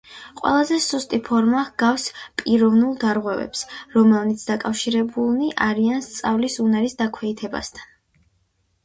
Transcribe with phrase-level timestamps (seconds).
[0.39, 2.05] ყველაზე სუსტი ფორმა ჰგავს
[2.41, 3.61] პიროვნულ დარღვევებს,
[3.97, 7.87] რომელნიც დაკავშირებულნი არიან სწავლის უნარის დაქვეითებასთან.